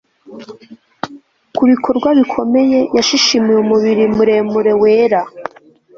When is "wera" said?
4.81-5.21